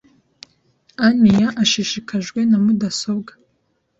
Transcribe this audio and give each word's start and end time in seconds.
Ania 1.07 1.47
ashishikajwe 1.63 2.39
na 2.49 2.57
mudasobwa. 2.63 3.31